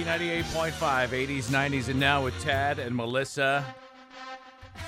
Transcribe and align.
B98.5, 0.00 1.08
80s, 1.08 1.42
90s, 1.50 1.88
and 1.90 2.00
now 2.00 2.24
with 2.24 2.38
Tad 2.40 2.78
and 2.78 2.96
Melissa. 2.96 3.62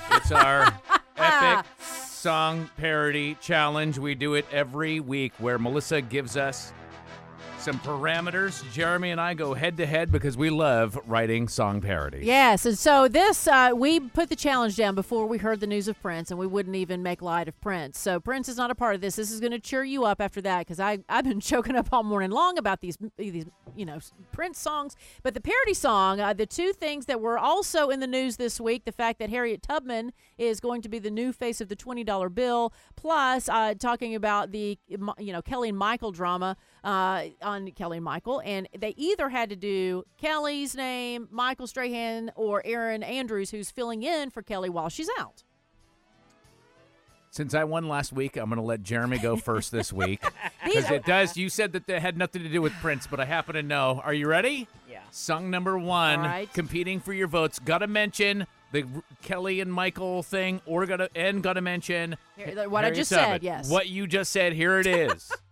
It's 0.09 0.31
our 0.31 0.73
epic 1.17 1.67
song 1.79 2.67
parody 2.77 3.37
challenge. 3.39 3.99
We 3.99 4.15
do 4.15 4.33
it 4.33 4.47
every 4.51 4.99
week 4.99 5.33
where 5.37 5.59
Melissa 5.59 6.01
gives 6.01 6.35
us 6.35 6.73
some 7.63 7.79
parameters. 7.79 8.69
Jeremy 8.73 9.11
and 9.11 9.21
I 9.21 9.33
go 9.35 9.53
head 9.53 9.77
to 9.77 9.85
head 9.85 10.11
because 10.11 10.35
we 10.35 10.49
love 10.49 10.99
writing 11.07 11.47
song 11.47 11.79
parodies. 11.79 12.25
Yes, 12.25 12.65
and 12.65 12.77
so 12.77 13.07
this 13.07 13.47
uh, 13.47 13.71
we 13.73 14.01
put 14.01 14.27
the 14.27 14.35
challenge 14.35 14.75
down 14.75 14.95
before 14.95 15.25
we 15.27 15.37
heard 15.37 15.61
the 15.61 15.67
news 15.67 15.87
of 15.87 15.99
Prince, 16.01 16.29
and 16.29 16.37
we 16.37 16.45
wouldn't 16.45 16.75
even 16.75 17.01
make 17.01 17.21
light 17.21 17.47
of 17.47 17.59
Prince. 17.61 17.97
So 17.97 18.19
Prince 18.19 18.49
is 18.49 18.57
not 18.57 18.69
a 18.69 18.75
part 18.75 18.95
of 18.95 19.01
this. 19.01 19.15
This 19.15 19.31
is 19.31 19.39
going 19.39 19.53
to 19.53 19.61
cheer 19.61 19.81
you 19.85 20.03
up 20.03 20.19
after 20.19 20.41
that 20.41 20.59
because 20.59 20.81
I 20.81 20.99
I've 21.07 21.23
been 21.23 21.39
choking 21.39 21.77
up 21.77 21.87
all 21.93 22.03
morning 22.03 22.31
long 22.31 22.57
about 22.57 22.81
these 22.81 22.97
these 23.15 23.45
you 23.77 23.85
know 23.85 23.99
Prince 24.33 24.59
songs, 24.59 24.97
but 25.23 25.33
the 25.33 25.41
parody 25.41 25.73
song, 25.73 26.19
uh, 26.19 26.33
the 26.33 26.45
two 26.45 26.73
things 26.73 27.05
that 27.05 27.21
were 27.21 27.37
also 27.37 27.87
in 27.89 28.01
the 28.01 28.07
news 28.07 28.35
this 28.35 28.59
week, 28.59 28.83
the 28.83 28.91
fact 28.91 29.19
that 29.19 29.29
Harriet 29.29 29.63
Tubman 29.63 30.11
is 30.37 30.59
going 30.59 30.81
to 30.81 30.89
be 30.89 30.99
the 30.99 31.11
new 31.11 31.31
face 31.31 31.61
of 31.61 31.69
the 31.69 31.77
twenty 31.77 32.03
dollar 32.03 32.27
bill, 32.27 32.73
plus 32.97 33.47
uh, 33.47 33.73
talking 33.73 34.15
about 34.15 34.51
the 34.51 34.77
you 34.89 35.31
know 35.31 35.41
Kelly 35.41 35.69
and 35.69 35.77
Michael 35.77 36.11
drama 36.11 36.57
uh, 36.83 37.23
on 37.53 37.71
Kelly 37.71 37.97
and 37.97 38.03
Michael, 38.03 38.41
and 38.43 38.67
they 38.77 38.93
either 38.97 39.29
had 39.29 39.49
to 39.49 39.55
do 39.55 40.03
Kelly's 40.17 40.75
name, 40.75 41.27
Michael 41.31 41.67
Strahan, 41.67 42.31
or 42.35 42.61
Aaron 42.65 43.03
Andrews, 43.03 43.51
who's 43.51 43.69
filling 43.71 44.03
in 44.03 44.29
for 44.29 44.41
Kelly 44.41 44.69
while 44.69 44.89
she's 44.89 45.09
out. 45.19 45.43
Since 47.31 47.55
I 47.55 47.63
won 47.63 47.87
last 47.87 48.13
week, 48.13 48.37
I'm 48.37 48.45
going 48.49 48.57
to 48.57 48.63
let 48.65 48.83
Jeremy 48.83 49.17
go 49.17 49.35
first 49.37 49.71
this 49.71 49.91
week 49.91 50.21
because 50.63 50.91
it 50.91 51.03
does. 51.03 51.35
You 51.35 51.49
said 51.49 51.71
that 51.73 51.87
that 51.87 51.99
had 52.01 52.15
nothing 52.15 52.43
to 52.43 52.49
do 52.49 52.61
with 52.61 52.73
Prince, 52.73 53.07
but 53.07 53.19
I 53.19 53.25
happen 53.25 53.55
to 53.55 53.63
know. 53.63 54.01
Are 54.05 54.13
you 54.13 54.27
ready? 54.27 54.67
Yeah. 54.89 54.99
Song 55.09 55.49
number 55.49 55.77
one, 55.79 56.19
All 56.19 56.25
right. 56.25 56.53
competing 56.53 56.99
for 56.99 57.11
your 57.11 57.27
votes. 57.27 57.57
Got 57.57 57.79
to 57.79 57.87
mention 57.87 58.45
the 58.71 58.85
Kelly 59.23 59.61
and 59.61 59.73
Michael 59.73 60.21
thing, 60.21 60.61
or 60.67 60.85
got 60.85 60.97
to 60.97 61.09
and 61.15 61.41
got 61.41 61.53
to 61.53 61.61
mention 61.61 62.17
Here, 62.37 62.53
the- 62.53 62.69
what 62.69 62.79
I 62.83 62.87
Harriet 62.87 62.97
just 62.97 63.11
Tubman. 63.11 63.29
said, 63.31 63.43
yes. 63.43 63.69
What 63.69 63.89
you 63.89 64.05
just 64.05 64.31
said. 64.31 64.53
Here 64.53 64.79
it 64.79 64.85
is. 64.87 65.31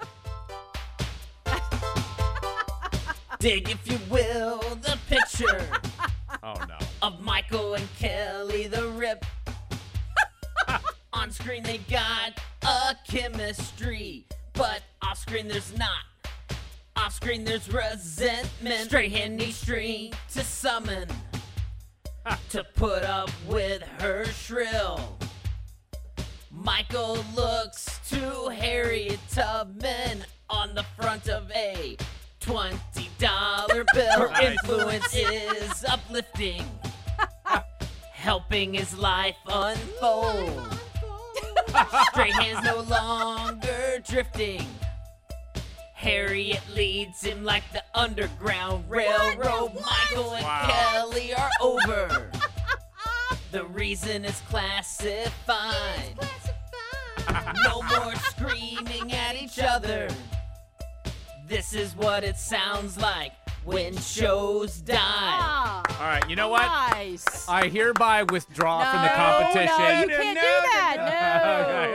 Dig, 3.41 3.71
if 3.71 3.91
you 3.91 3.97
will, 4.11 4.59
the 4.83 4.99
picture 5.09 5.67
oh 6.43 6.53
no. 6.69 6.77
of 7.01 7.19
Michael 7.21 7.73
and 7.73 7.87
Kelly 7.97 8.67
the 8.67 8.87
Rip. 8.89 9.25
On 11.13 11.31
screen, 11.31 11.63
they 11.63 11.79
got 11.89 12.39
a 12.61 12.95
chemistry, 13.07 14.27
but 14.53 14.83
off 15.01 15.17
screen, 15.17 15.47
there's 15.47 15.75
not. 15.75 16.03
Off 16.95 17.15
screen, 17.15 17.43
there's 17.43 17.67
resentment. 17.73 18.85
Straight 18.85 19.31
needs 19.31 19.55
strength 19.55 20.19
to 20.33 20.43
summon, 20.43 21.07
to 22.49 22.63
put 22.75 23.01
up 23.01 23.31
with 23.47 23.81
her 24.01 24.23
shrill. 24.25 25.17
Michael 26.51 27.25
looks 27.35 27.99
to 28.09 28.49
Harriet 28.49 29.19
Tubman 29.31 30.25
on 30.47 30.75
the 30.75 30.83
front 30.95 31.27
of 31.27 31.51
a 31.55 31.97
twenty 32.51 33.09
dollar 33.17 33.85
bill. 33.93 34.27
Her 34.29 34.41
influence 34.41 35.15
is 35.15 35.85
uplifting, 35.85 36.63
helping 38.11 38.73
his 38.73 38.97
life 38.97 39.35
unfold. 39.47 40.77
Straight 42.11 42.33
hands 42.33 42.65
no 42.65 42.81
longer 42.81 43.99
drifting. 44.07 44.65
Harriet 45.93 46.61
leads 46.75 47.21
him 47.23 47.43
like 47.43 47.63
the 47.73 47.83
Underground 47.93 48.83
Railroad. 48.89 49.73
Michael 49.75 50.31
and 50.33 50.43
Wow. 50.43 50.67
Kelly 50.67 51.33
are 51.33 51.49
over. 51.61 52.31
The 53.51 53.65
reason 53.65 54.25
is 54.25 54.41
classified. 54.49 56.17
No 57.63 57.81
more 57.83 58.15
screaming 58.15 59.11
at 59.13 59.35
each 59.35 59.59
other. 59.59 60.07
This 61.51 61.73
is 61.73 61.97
what 61.97 62.23
it 62.23 62.37
sounds 62.37 62.97
like 62.97 63.33
when 63.65 63.97
shows 63.97 64.77
die. 64.77 64.95
Ah, 64.97 65.83
All 65.99 66.07
right. 66.07 66.29
You 66.29 66.37
know 66.37 66.47
what? 66.47 66.61
Nice. 66.61 67.45
I 67.49 67.67
hereby 67.67 68.23
withdraw 68.23 68.89
from 68.89 69.01
the 69.01 69.07
No, 69.09 69.13
competition. 69.13 69.77
no, 69.77 69.99
you 69.99 70.07
can't 70.07 70.37
do 70.37 70.41
that. 70.71 70.95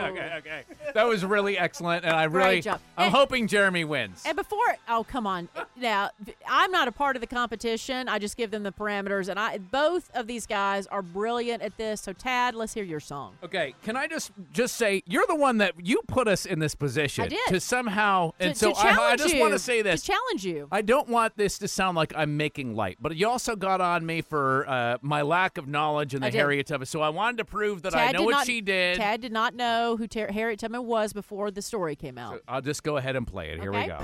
No. 0.02 0.06
okay, 0.08 0.34
okay, 0.36 0.36
okay. 0.36 0.75
That 0.96 1.06
was 1.06 1.24
really 1.24 1.58
excellent, 1.58 2.04
and 2.04 2.14
I 2.14 2.24
really, 2.24 2.60
job. 2.60 2.80
I'm 2.96 3.06
And- 3.06 3.14
hoping 3.14 3.48
Jeremy 3.48 3.84
wins. 3.84 4.22
And 4.24 4.36
before, 4.36 4.76
oh 4.88 5.04
come 5.04 5.26
on, 5.26 5.48
now 5.76 6.10
I'm 6.48 6.70
not 6.70 6.88
a 6.88 6.92
part 6.92 7.16
of 7.16 7.20
the 7.20 7.26
competition. 7.26 8.08
I 8.08 8.18
just 8.18 8.36
give 8.36 8.50
them 8.50 8.62
the 8.62 8.72
parameters, 8.72 9.28
and 9.28 9.38
I 9.38 9.58
both 9.58 10.10
of 10.14 10.26
these 10.26 10.46
guys 10.46 10.86
are 10.86 11.02
brilliant 11.02 11.62
at 11.62 11.76
this. 11.76 12.00
So 12.00 12.12
Tad, 12.12 12.54
let's 12.54 12.72
hear 12.72 12.84
your 12.84 13.00
song. 13.00 13.34
Okay, 13.42 13.74
can 13.82 13.96
I 13.96 14.06
just 14.06 14.30
just 14.52 14.76
say 14.76 15.02
you're 15.06 15.26
the 15.26 15.34
one 15.34 15.58
that 15.58 15.74
you 15.82 16.00
put 16.06 16.28
us 16.28 16.46
in 16.46 16.60
this 16.60 16.74
position 16.74 17.24
I 17.24 17.28
did. 17.28 17.46
to 17.48 17.60
somehow, 17.60 18.32
and 18.40 18.54
to, 18.54 18.58
so 18.58 18.72
to 18.72 18.78
I, 18.78 19.12
I 19.12 19.16
just 19.16 19.34
you, 19.34 19.40
want 19.40 19.52
to 19.52 19.58
say 19.58 19.82
this. 19.82 20.02
To 20.02 20.12
challenge 20.12 20.44
you. 20.44 20.68
I 20.70 20.82
don't 20.82 21.08
want 21.08 21.36
this 21.36 21.58
to 21.58 21.68
sound 21.68 21.96
like 21.96 22.12
I'm 22.16 22.36
making 22.36 22.74
light, 22.74 22.98
but 23.00 23.16
you 23.16 23.28
also 23.28 23.56
got 23.56 23.80
on 23.80 24.06
me 24.06 24.22
for 24.22 24.68
uh, 24.68 24.98
my 25.02 25.22
lack 25.22 25.58
of 25.58 25.66
knowledge 25.66 26.14
in 26.14 26.22
the. 26.22 26.36
Harriet 26.36 26.66
Tubman. 26.66 26.86
So 26.86 27.00
I 27.00 27.08
wanted 27.08 27.38
to 27.38 27.44
prove 27.44 27.82
that 27.82 27.94
I 27.94 28.12
know 28.12 28.22
what 28.22 28.30
not, 28.30 28.46
she 28.46 28.60
did. 28.60 28.96
Tad 28.96 29.20
did 29.20 29.32
not 29.32 29.54
know 29.54 29.96
who 29.96 30.06
Ter- 30.06 30.30
Harriet 30.30 30.60
Tubman 30.60 30.85
was 30.86 31.12
before 31.12 31.50
the 31.50 31.62
story 31.62 31.96
came 31.96 32.16
out. 32.16 32.40
I'll 32.48 32.62
just 32.62 32.82
go 32.82 32.96
ahead 32.96 33.16
and 33.16 33.26
play 33.26 33.50
it. 33.50 33.60
Here 33.60 33.72
we 33.72 33.86
go. 33.86 33.98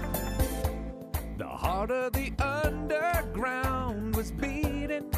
The 1.39 1.49
heart 1.49 1.91
of 1.91 2.13
the 2.13 2.33
underground 2.39 4.15
was 4.15 4.33
beating. 4.33 5.11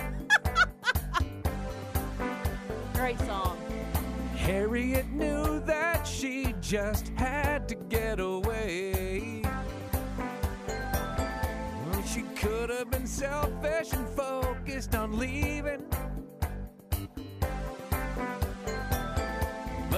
Great 2.94 3.19
song. 3.20 3.58
Harriet 4.36 5.10
knew 5.10 5.60
that 5.60 6.06
she 6.06 6.54
just 6.60 7.08
had 7.16 7.66
to 7.69 7.75
get 7.75 8.20
away. 8.20 9.42
She 12.06 12.22
could 12.36 12.70
have 12.70 12.91
been 12.91 13.06
selfish 13.06 13.92
and 13.92 14.06
focused 14.10 14.94
on 14.94 15.19
leaving. 15.19 15.84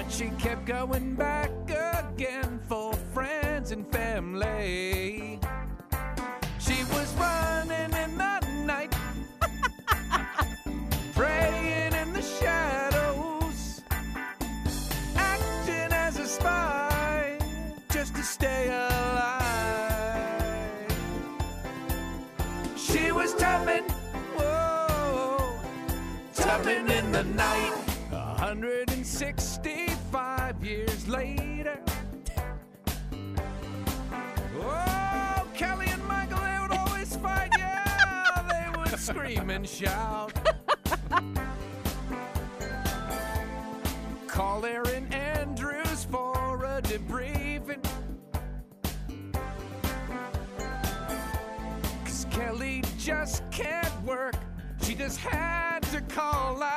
But 0.06 0.15
she 0.15 0.31
kept 0.39 0.67
going 0.67 1.17
back 1.17 1.50
again 1.69 2.61
for 2.69 2.93
friends 3.12 3.72
and 3.72 3.84
family. 3.89 5.41
She 6.61 6.84
was 6.93 7.12
running 7.15 7.93
in 7.93 8.16
the 8.16 8.39
night, 8.65 8.95
praying 11.12 11.93
in 11.93 12.12
the 12.12 12.22
shadows 12.22 13.83
acting 15.16 15.93
as 15.93 16.21
a 16.21 16.27
spy 16.28 17.37
just 17.91 18.15
to 18.15 18.22
stay 18.22 18.69
alive. 18.69 19.66
She 22.77 23.11
was 23.11 23.34
Tubman, 23.34 23.83
whoa, 24.39 25.59
Tubman 26.33 26.93
in 26.93 27.11
the 27.11 27.25
night. 27.25 27.72
165 28.11 29.86
years 30.66 31.06
later. 31.06 31.78
Oh, 34.59 35.47
Kelly 35.54 35.87
and 35.88 36.04
Michael, 36.06 36.38
they 36.38 36.59
would 36.60 36.72
always 36.72 37.15
fight, 37.16 37.50
yeah, 37.56 38.43
they 38.50 38.78
would 38.78 38.99
scream 38.99 39.50
and 39.50 39.69
shout. 39.69 40.32
Call 44.27 44.66
Aaron 44.66 45.06
Andrews 45.12 46.04
for 46.10 46.65
a 46.65 46.83
debriefing. 46.83 47.84
Cause 52.04 52.27
Kelly 52.31 52.83
just 52.98 53.48
can't 53.53 54.03
work. 54.03 54.34
She 54.83 54.97
just 54.97 55.19
had 55.19 55.80
to 55.92 56.01
call 56.03 56.60
out. 56.60 56.76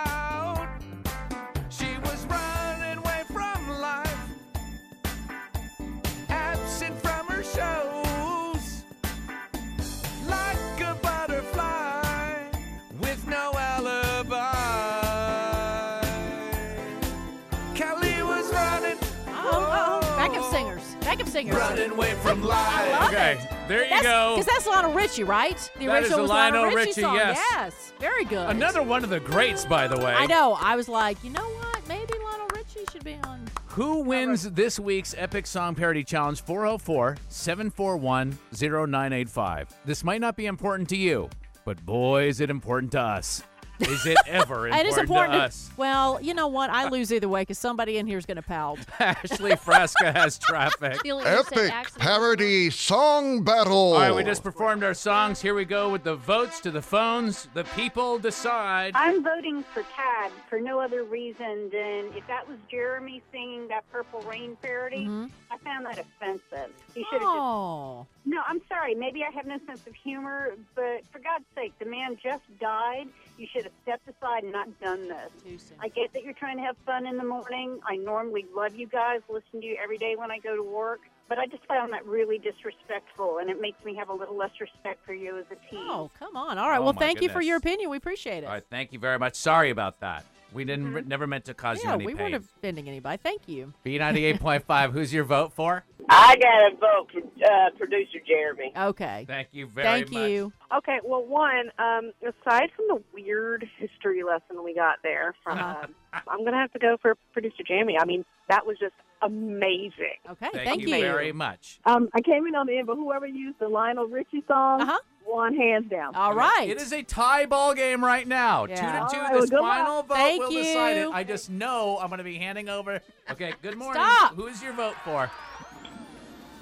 Backup 20.20 20.52
singers. 20.52 20.96
Backup 21.02 21.28
singers. 21.28 21.56
Running 21.56 21.92
away 21.92 22.14
from 22.16 22.44
life. 22.44 22.92
love 23.00 23.10
okay, 23.14 23.40
it. 23.42 23.68
there 23.70 23.84
you 23.84 23.90
That's, 23.90 24.04
go. 24.04 24.36
Because 24.36 24.46
that's 24.54 24.68
Lionel 24.68 24.94
Richie, 24.94 25.24
right? 25.24 25.58
The 25.80 25.86
That 25.88 26.04
is 26.04 26.12
original 26.12 26.20
a 26.20 26.22
was 26.24 26.30
Lionel 26.30 26.64
Richie, 26.66 26.76
Richie, 26.76 27.02
song. 27.02 27.16
yes. 27.16 27.38
Yes. 27.52 27.94
Very 28.00 28.26
good. 28.26 28.50
Another 28.50 28.84
one 28.84 29.04
of 29.04 29.10
the 29.10 29.20
greats, 29.22 29.66
by 29.66 29.88
the 29.88 29.98
way. 29.98 30.14
I 30.14 30.26
know. 30.26 30.58
I 30.60 30.76
was 30.76 30.90
like, 30.90 31.24
you 31.24 31.30
know 31.30 31.48
what? 31.48 31.88
Maybe 31.88 32.14
Lionel 32.24 32.48
Richie 32.54 32.86
should 32.92 33.04
be 33.04 33.18
on. 33.24 33.46
Who 33.68 34.00
wins 34.02 34.50
this 34.52 34.80
week's 34.80 35.16
Epic 35.18 35.48
Song 35.48 35.74
Parody 35.74 36.04
Challenge? 36.04 36.42
404 36.42 37.18
741 37.30 38.38
0985. 38.52 39.74
This 39.86 40.04
might 40.04 40.20
not 40.22 40.36
be 40.36 40.48
important 40.48 40.90
to 40.90 40.98
you, 40.98 41.30
But 41.66 41.86
boy, 41.86 42.28
is 42.28 42.42
it 42.42 42.50
important 42.50 42.92
to 42.94 43.00
us. 43.00 43.44
Is 43.80 44.06
it 44.06 44.18
ever 44.28 44.68
important, 44.68 44.80
it 44.80 44.86
is 44.86 44.98
important. 44.98 45.34
to 45.34 45.40
to- 45.40 45.46
us? 45.46 45.72
well, 45.78 46.20
you 46.22 46.34
know 46.34 46.48
what? 46.48 46.70
I 46.70 46.90
lose 46.90 47.14
either 47.14 47.30
way 47.30 47.42
because 47.42 47.58
somebody 47.58 47.98
in 47.98 48.08
here 48.08 48.18
is 48.18 48.26
going 48.26 48.38
to 48.38 48.42
pout. 48.44 48.80
Ashley 49.00 49.56
Fresca 49.56 50.12
has 50.12 50.38
traffic. 50.38 51.02
Feel 51.02 51.18
like 51.18 51.28
you 51.28 51.44
said 51.56 51.72
Epic 51.72 51.94
parody 51.98 52.70
song 52.70 53.44
battle. 53.44 53.94
All 53.94 54.00
right, 54.00 54.14
we 54.14 54.24
just 54.24 54.44
performed 54.44 54.84
our 54.84 54.94
songs. 54.94 55.42
Here 55.42 55.54
we 55.54 55.66
go 55.66 55.90
with 55.90 56.04
the 56.04 56.16
votes 56.16 56.60
to 56.62 56.72
the 56.72 56.82
phones. 56.82 57.48
The 57.54 57.64
people 57.76 58.20
decide. 58.20 58.94
I'm 58.96 59.24
voting 59.24 59.64
for 59.64 59.84
Tad 59.96 60.32
for 60.50 60.60
no 60.60 60.80
other 60.80 61.04
reason 61.04 61.70
than 61.72 62.12
if 62.16 62.26
that 62.28 62.48
was 62.48 62.58
Jeremy 62.70 63.22
singing 63.32 63.68
that 63.70 63.90
Purple 63.92 64.22
Rain 64.22 64.58
parody, 64.62 65.06
mm-hmm. 65.06 65.26
I 65.52 65.58
found 65.58 65.86
that 65.86 66.00
offensive. 66.00 66.72
He 66.94 67.06
should 67.10 67.22
have 67.22 67.22
just. 67.22 67.32
Oh, 67.32 68.08
No, 68.26 68.42
I'm 68.48 68.62
sorry. 68.68 68.96
Maybe 68.96 69.24
I 69.24 69.32
have 69.32 69.46
no 69.46 69.58
sense 69.66 69.86
of 69.88 69.96
humor, 69.96 70.54
but 70.76 71.02
for 71.12 71.20
God's 71.20 71.46
sake, 71.56 71.74
the 71.80 71.86
man 71.86 72.18
just 72.22 72.44
died. 72.60 73.08
You 73.38 73.48
should 73.52 73.69
have 73.70 74.00
stepped 74.02 74.18
aside 74.18 74.44
and 74.44 74.52
not 74.52 74.68
done 74.80 75.08
this. 75.08 75.72
I 75.80 75.88
get 75.90 76.14
that 76.14 76.24
you're 76.24 76.34
trying 76.34 76.58
to 76.58 76.64
have 76.64 76.76
fun 76.86 77.06
in 77.06 77.18
the 77.18 77.24
morning. 77.24 77.80
I 77.86 77.96
normally 77.96 78.46
love 78.56 78.76
you 78.76 78.88
guys, 78.88 79.22
listen 79.30 79.62
to 79.62 79.66
you 79.66 79.78
every 79.82 79.98
day 79.98 80.16
when 80.16 80.32
I 80.32 80.40
go 80.40 80.56
to 80.56 80.64
work. 80.64 81.02
But 81.28 81.38
I 81.38 81.46
just 81.46 81.64
found 81.68 81.94
that 81.94 82.04
really 82.08 82.40
disrespectful, 82.40 83.38
and 83.38 83.52
it 83.52 83.62
makes 83.62 83.84
me 83.86 83.94
have 83.96 84.10
a 84.10 84.14
little 84.14 84.36
less 84.36 84.50
respect 84.60 85.06
for 85.06 85.14
you 85.14 85.38
as 85.38 85.46
a 85.52 85.70
team. 85.70 85.88
Oh, 85.88 86.10
come 86.18 86.36
on. 86.36 86.58
All 86.58 86.68
right. 86.68 86.80
Oh, 86.80 86.86
well, 86.86 86.94
my 86.94 87.00
thank 87.00 87.22
you 87.22 87.30
for 87.30 87.42
your 87.42 87.58
opinion. 87.58 87.92
We 87.92 87.98
appreciate 87.98 88.40
it. 88.40 88.46
All 88.46 88.54
right, 88.54 88.64
thank 88.72 88.92
you 88.94 88.98
very 88.98 89.20
much. 89.20 89.36
Sorry 89.36 89.70
about 89.70 90.00
that. 90.00 90.26
We 90.52 90.66
didn't 90.66 90.92
mm-hmm. 90.92 91.08
never 91.08 91.28
meant 91.28 91.46
to 91.46 91.54
cause 91.54 91.84
yeah, 91.84 91.90
you 91.90 91.96
any 91.96 92.06
we 92.08 92.16
pain. 92.16 92.32
weren't 92.32 92.44
offending 92.44 92.88
anybody. 92.88 93.20
Thank 93.22 93.48
you. 93.48 93.74
B98.5, 93.86 94.92
who's 94.92 95.14
your 95.14 95.24
vote 95.24 95.54
for? 95.54 95.84
I 96.10 96.36
got 96.36 96.70
to 96.70 96.76
vote 96.78 97.08
for 97.12 97.46
uh, 97.46 97.70
producer 97.78 98.20
Jeremy. 98.28 98.72
Okay. 98.76 99.26
Thank 99.28 99.50
you 99.52 99.68
very 99.68 99.88
much. 100.02 100.10
Thank 100.10 100.12
much. 100.12 100.30
you. 100.32 100.54
Okay, 100.78 101.00
well, 101.04 101.24
one, 101.24 101.72
um, 101.80 102.12
aside 102.24 102.70
from 102.76 102.86
the 102.90 103.04
weird 103.14 103.68
history 103.78 104.24
lesson 104.24 104.64
we 104.64 104.74
got 104.74 104.98
there 105.04 105.36
from, 105.44 105.58
Uh-huh. 105.60 105.86
um, 106.14 106.22
I'm 106.28 106.40
going 106.40 106.54
to 106.54 106.58
have 106.58 106.72
to 106.74 106.80
go 106.80 106.98
for 107.02 107.16
producer 107.34 107.64
Jamie. 107.68 107.98
I 108.00 108.06
mean, 108.06 108.26
that 108.50 108.66
was 108.66 108.78
just 108.80 108.94
amazing. 109.22 110.16
Okay. 110.30 110.50
Thank, 110.54 110.68
Thank 110.68 110.82
you, 110.82 110.90
very 110.90 111.32
much. 111.32 111.80
Um, 111.86 112.10
I 112.14 112.22
came 112.22 112.46
in 112.48 112.56
on 112.56 112.68
the 112.68 112.78
end, 112.78 112.88
but 112.88 112.96
whoever 112.96 113.28
used 113.28 113.60
the 113.60 113.68
Lionel 113.68 114.06
Richie 114.08 114.44
song 114.48 114.82
Uh-huh. 114.82 114.98
won 115.28 115.56
hands 115.56 115.90
down. 115.90 116.16
All 116.16 116.34
right. 116.34 116.68
It 116.70 116.80
is 116.82 116.92
a 116.94 117.04
tie 117.04 117.46
ball 117.46 117.74
game 117.74 118.04
right 118.04 118.28
now. 118.28 118.66
Yeah. 118.66 118.76
Two 118.76 118.82
to 118.82 119.14
two. 119.16 119.18
All 119.18 119.24
right, 119.24 119.34
this 119.42 119.52
well, 119.52 119.60
good 119.60 119.62
luck. 119.68 119.78
final 119.78 120.04
vote 120.04 120.16
Thank 120.16 120.42
will 120.44 120.52
decide 120.52 120.98
it. 120.98 121.02
you. 121.02 121.12
I 121.12 121.24
just 121.24 121.50
know 121.50 121.98
I'm 122.02 122.08
going 122.10 122.20
to 122.20 122.24
be 122.24 122.38
handing 122.38 122.70
over. 122.70 123.02
Okay, 123.30 123.54
good 123.62 123.78
morning. 123.78 124.02
Stop. 124.02 124.36
Who 124.36 124.48
is 124.48 124.64
your 124.64 124.74
vote 124.74 124.96
for? 125.04 125.30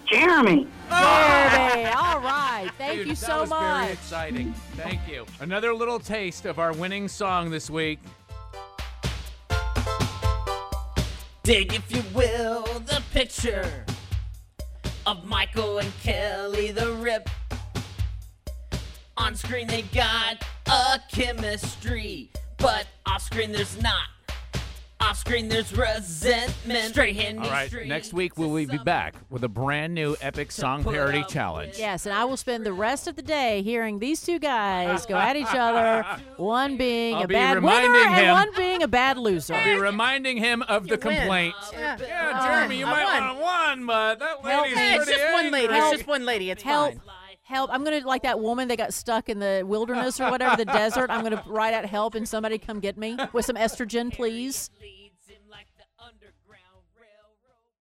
Jeremy! 0.08 0.68
Jeremy. 0.90 1.86
All 1.92 2.20
right. 2.22 2.70
Thank 2.78 3.00
Dude, 3.00 3.08
you 3.08 3.16
that 3.16 3.18
so 3.18 3.42
was 3.42 3.50
much. 3.50 3.82
Very 3.82 3.94
exciting. 3.94 4.54
Thank 4.76 5.08
you. 5.08 5.26
Another 5.40 5.74
little 5.74 6.00
taste 6.00 6.46
of 6.46 6.60
our 6.60 6.74
winning 6.74 7.08
song 7.08 7.50
this 7.50 7.70
week. 7.70 8.00
Dig, 11.44 11.74
if 11.74 11.94
you 11.96 12.04
will, 12.14 12.64
the 12.64 13.02
picture 13.14 13.86
of 15.06 15.26
Michael 15.26 15.80
and 15.80 15.92
Kelly 16.04 16.72
the 16.72 16.92
Rip. 16.94 17.30
On 19.18 19.36
screen, 19.36 19.68
they 19.68 19.82
got 19.82 20.44
a 20.68 21.00
chemistry, 21.12 22.30
but 22.58 22.88
off 23.06 23.24
screen, 23.24 23.52
there's 23.52 23.82
not. 23.82 24.08
Off 25.08 25.18
screen, 25.20 25.48
there's 25.48 25.72
resentment. 25.76 26.90
Straight 26.90 27.16
hand, 27.16 27.38
All 27.38 27.46
knee 27.46 27.50
right, 27.50 27.68
straight 27.70 27.88
next 27.88 28.12
week 28.12 28.38
we 28.38 28.46
will 28.46 28.66
be 28.68 28.78
back 28.78 29.16
with 29.30 29.42
a 29.46 29.48
brand 29.48 29.94
new 29.94 30.18
epic 30.20 30.52
song 30.52 30.84
parody 30.84 31.24
challenge. 31.30 31.76
Yes, 31.78 32.06
and 32.06 32.14
I 32.14 32.26
will 32.26 32.36
spend 32.36 32.66
the 32.66 32.74
rest 32.74 33.08
of 33.08 33.16
the 33.16 33.22
day 33.22 33.62
hearing 33.62 34.00
these 34.00 34.22
two 34.22 34.38
guys 34.38 35.06
go 35.06 35.16
at 35.16 35.38
each 35.38 35.48
other, 35.54 36.04
one 36.36 36.76
being 36.76 37.16
I'll 37.16 37.24
a 37.24 37.28
be 37.28 37.36
bad 37.36 37.64
winner 37.64 37.68
reminding 37.88 38.26
and 38.26 38.32
one 38.34 38.50
being 38.58 38.84
a 38.84 38.88
bad 38.90 39.18
loser. 39.18 39.54
I'll 39.54 39.64
be 39.64 39.80
reminding 39.80 40.38
him 40.38 40.62
of 40.64 40.84
the 40.90 40.96
You 40.96 41.08
win. 41.08 41.18
complaint. 41.20 41.56
Yeah. 41.72 41.98
Yeah, 42.02 42.44
Jeremy, 42.46 42.78
you 42.80 42.86
I 42.86 42.90
might 42.92 43.06
won. 43.06 43.24
want 43.24 43.38
to 43.38 43.44
won, 43.44 43.86
but 43.86 44.20
that 44.20 44.52
Help 44.52 44.64
lady's 44.64 44.76
me. 44.76 44.82
Hey, 44.82 44.96
it's 44.96 45.06
pretty 45.06 45.20
just 45.22 45.34
one 45.34 45.52
lady. 45.52 45.74
It's 45.74 45.92
just 45.92 46.08
one 46.08 46.26
lady. 46.26 46.52
It's 46.52 46.64
Help. 46.64 46.94
fine. 46.96 47.02
Help. 47.44 47.70
I'm 47.74 47.86
going 47.86 48.02
to, 48.02 48.06
like 48.06 48.24
that 48.24 48.42
woman 48.42 48.68
that 48.68 48.78
got 48.78 48.94
stuck 48.94 49.30
in 49.30 49.40
the 49.40 49.64
wilderness 49.66 50.20
or 50.20 50.30
whatever, 50.30 50.58
the 50.58 50.66
desert. 50.66 51.10
I'm 51.10 51.22
going 51.24 51.32
to 51.32 51.42
write 51.48 51.74
out 51.74 51.86
help 51.86 52.14
and 52.14 52.28
somebody 52.28 52.58
come 52.58 52.82
get 52.82 52.98
me 52.98 53.16
with 53.32 53.46
some 53.46 53.56
estrogen, 53.56 54.12
please. 54.12 54.70